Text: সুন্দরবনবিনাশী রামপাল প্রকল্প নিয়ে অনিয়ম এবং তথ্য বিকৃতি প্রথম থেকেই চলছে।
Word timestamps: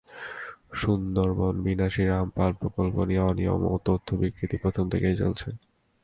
সুন্দরবনবিনাশী 0.73 2.03
রামপাল 2.05 2.51
প্রকল্প 2.53 2.95
নিয়ে 3.03 3.23
অনিয়ম 3.23 3.59
এবং 3.59 3.79
তথ্য 3.85 4.07
বিকৃতি 4.15 4.55
প্রথম 4.57 4.85
থেকেই 4.89 5.15
চলছে। 5.15 5.47